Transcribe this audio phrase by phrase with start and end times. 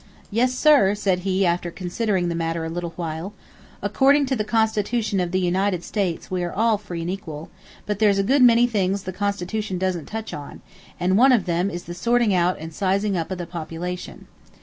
[0.31, 3.33] "Yes, sir," said he, after considering the matter a little while,
[3.83, 7.51] "according to the Constitution of the United States we are all free and equal,
[7.85, 10.61] but there's a good many things the Constitution doesn't touch on,
[10.99, 14.25] and one of them is the sorting out and sizing up of the population.